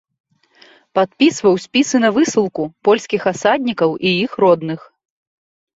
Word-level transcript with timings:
Падпісваў 0.99 1.53
спісы 1.65 1.97
на 2.07 2.11
высылку 2.17 2.63
польскіх 2.91 3.21
асаднікаў 3.35 3.89
і 4.07 4.19
іх 4.25 4.31
родных. 4.47 4.79